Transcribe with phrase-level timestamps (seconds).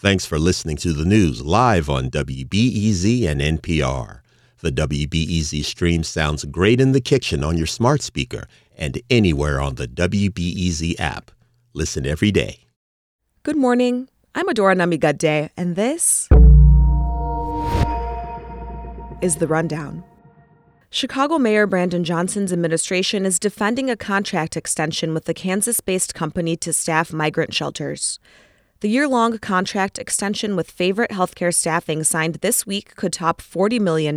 [0.00, 4.20] Thanks for listening to the news live on WBEZ and NPR.
[4.60, 9.74] The WBEZ stream sounds great in the kitchen on your smart speaker and anywhere on
[9.74, 11.32] the WBEZ app.
[11.74, 12.60] Listen every day.
[13.42, 14.08] Good morning.
[14.34, 16.30] I'm Adora Namigadde, and this
[19.20, 20.02] is The Rundown.
[20.88, 26.56] Chicago Mayor Brandon Johnson's administration is defending a contract extension with the Kansas based company
[26.56, 28.18] to staff migrant shelters.
[28.80, 33.78] The year long contract extension with Favorite Healthcare Staffing signed this week could top $40
[33.78, 34.16] million.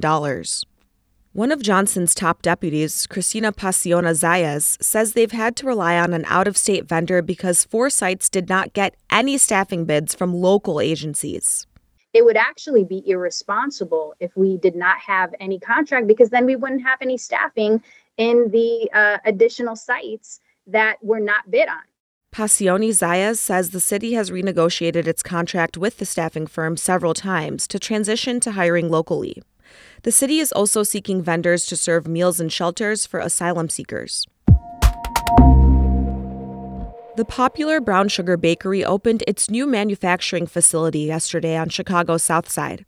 [1.33, 6.23] One of Johnson's top deputies, Cristina Pacione Zayas, says they've had to rely on an
[6.29, 10.79] out of state vendor because four sites did not get any staffing bids from local
[10.79, 11.67] agencies.
[12.13, 16.55] It would actually be irresponsible if we did not have any contract because then we
[16.55, 17.83] wouldn't have any staffing
[18.15, 21.81] in the uh, additional sites that were not bid on.
[22.33, 27.67] Pacione Zayas says the city has renegotiated its contract with the staffing firm several times
[27.67, 29.43] to transition to hiring locally.
[30.01, 34.25] The city is also seeking vendors to serve meals and shelters for asylum seekers.
[37.17, 42.83] The popular Brown Sugar Bakery opened its new manufacturing facility yesterday on Chicago's South Side.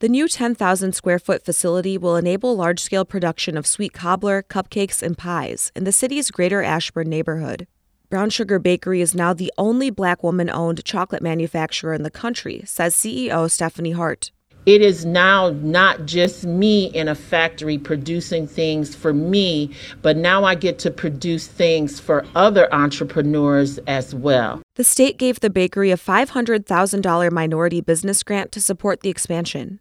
[0.00, 5.04] The new 10,000 square foot facility will enable large scale production of sweet cobbler, cupcakes,
[5.04, 7.68] and pies in the city's greater Ashburn neighborhood.
[8.10, 12.62] Brown Sugar Bakery is now the only black woman owned chocolate manufacturer in the country,
[12.64, 14.30] says CEO Stephanie Hart.
[14.64, 20.44] It is now not just me in a factory producing things for me, but now
[20.44, 24.62] I get to produce things for other entrepreneurs as well.
[24.76, 29.80] The state gave the bakery a $500,000 minority business grant to support the expansion.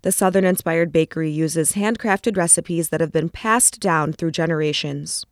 [0.00, 5.26] The Southern inspired bakery uses handcrafted recipes that have been passed down through generations.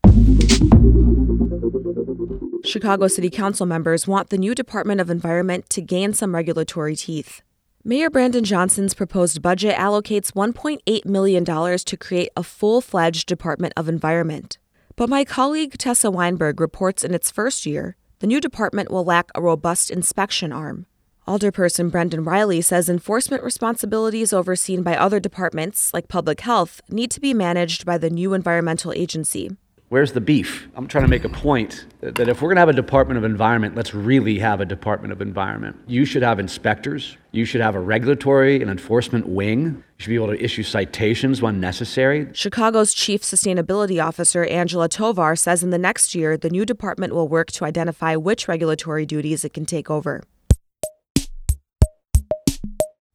[2.84, 7.40] Chicago City Council members want the new Department of Environment to gain some regulatory teeth.
[7.82, 13.88] Mayor Brandon Johnson's proposed budget allocates $1.8 million to create a full fledged Department of
[13.88, 14.58] Environment.
[14.96, 19.30] But my colleague Tessa Weinberg reports in its first year, the new department will lack
[19.34, 20.84] a robust inspection arm.
[21.26, 27.20] Alderperson Brendan Reilly says enforcement responsibilities overseen by other departments, like public health, need to
[27.20, 29.56] be managed by the new environmental agency.
[29.94, 30.68] Where's the beef?
[30.74, 33.22] I'm trying to make a point that if we're going to have a Department of
[33.22, 35.76] Environment, let's really have a Department of Environment.
[35.86, 37.16] You should have inspectors.
[37.30, 39.60] You should have a regulatory and enforcement wing.
[39.66, 42.26] You should be able to issue citations when necessary.
[42.32, 47.28] Chicago's Chief Sustainability Officer, Angela Tovar, says in the next year, the new department will
[47.28, 50.24] work to identify which regulatory duties it can take over.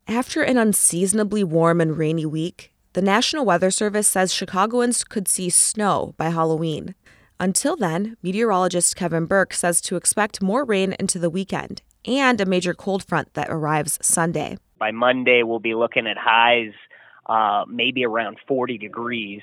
[0.07, 5.49] After an unseasonably warm and rainy week, the National Weather Service says Chicagoans could see
[5.49, 6.95] snow by Halloween.
[7.39, 12.45] Until then, meteorologist Kevin Burke says to expect more rain into the weekend and a
[12.45, 14.57] major cold front that arrives Sunday.
[14.79, 16.71] By Monday, we'll be looking at highs
[17.27, 19.41] uh, maybe around 40 degrees.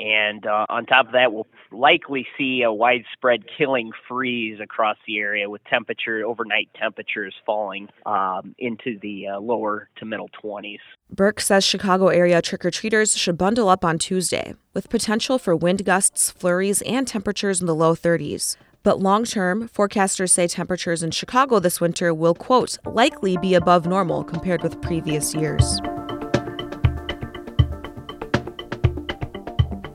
[0.00, 5.18] And uh, on top of that, we'll likely see a widespread killing freeze across the
[5.18, 10.78] area with temperature overnight temperatures falling um, into the uh, lower to middle 20s.
[11.10, 15.54] Burke says Chicago area trick or treaters should bundle up on Tuesday, with potential for
[15.54, 18.56] wind gusts, flurries, and temperatures in the low 30s.
[18.82, 23.86] But long term, forecasters say temperatures in Chicago this winter will, quote, likely be above
[23.86, 25.80] normal compared with previous years.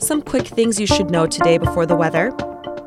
[0.09, 2.36] Some quick things you should know today before the weather.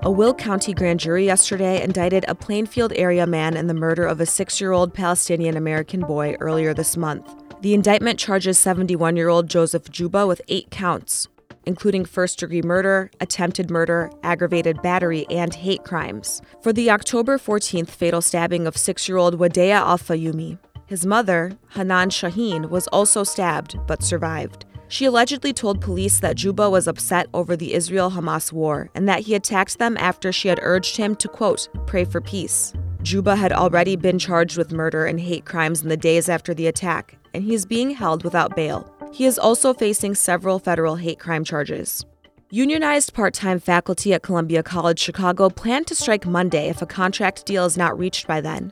[0.03, 4.21] A Will County grand jury yesterday indicted a Plainfield area man in the murder of
[4.21, 7.33] a six year old Palestinian American boy earlier this month.
[7.61, 11.29] The indictment charges 71 year old Joseph Czuba with eight counts,
[11.65, 17.91] including first degree murder, attempted murder, aggravated battery, and hate crimes, for the October 14th
[17.91, 20.59] fatal stabbing of six year old Wadea Al Fayoume.
[20.87, 24.65] His mother, Hanaan Shahin, was also stabbed but survived.
[24.93, 29.21] She allegedly told police that Czuba was upset over the Israel Hamas war and that
[29.21, 32.75] he attacked them after she had urged him to, quote, pray for peace.
[33.03, 36.67] Czuba had already been charged with murder and hate crimes in the days after the
[36.67, 38.93] attack, and he is being held without bail.
[39.15, 42.05] He is also facing several federal hate crime charges.
[42.51, 47.47] Unionized part time faculty at Columbia College Chicago plan to strike Monday if a contract
[47.47, 48.71] deal is not reached by then.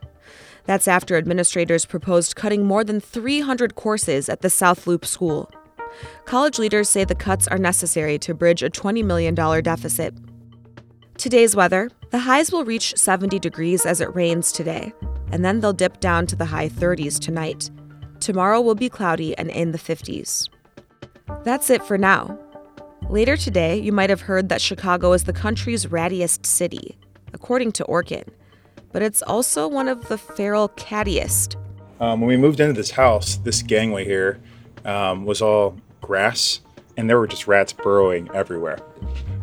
[0.66, 5.50] That's after administrators proposed cutting more than 300 courses at the South Loop School.
[6.24, 10.14] College leaders say the cuts are necessary to bridge a $20 million deficit.
[11.16, 14.92] Today's weather the highs will reach 70 degrees as it rains today,
[15.30, 17.70] and then they'll dip down to the high 30s tonight.
[18.18, 20.48] Tomorrow will be cloudy and in the 50s.
[21.44, 22.36] That's it for now.
[23.08, 26.98] Later today, you might have heard that Chicago is the country's rattiest city,
[27.32, 28.26] according to Orkin,
[28.92, 31.54] but it's also one of the feral cattiest.
[32.00, 34.40] Um, when we moved into this house, this gangway here
[34.84, 36.60] um, was all grass,
[36.96, 38.78] and there were just rats burrowing everywhere.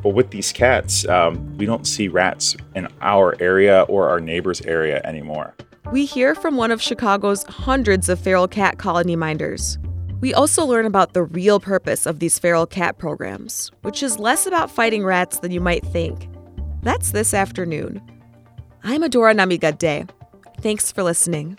[0.03, 4.61] But with these cats, um, we don't see rats in our area or our neighbor's
[4.61, 5.53] area anymore.
[5.91, 9.77] We hear from one of Chicago's hundreds of feral cat colony minders.
[10.19, 14.47] We also learn about the real purpose of these feral cat programs, which is less
[14.47, 16.27] about fighting rats than you might think.
[16.81, 18.01] That's this afternoon.
[18.83, 20.09] I'm Adora Namigadde.
[20.61, 21.57] Thanks for listening.